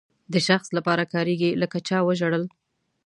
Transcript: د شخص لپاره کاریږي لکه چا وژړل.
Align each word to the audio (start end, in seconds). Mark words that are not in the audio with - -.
د 0.33 0.35
شخص 0.47 0.67
لپاره 0.77 1.09
کاریږي 1.13 1.51
لکه 1.61 1.77
چا 1.87 1.97
وژړل. 2.03 2.43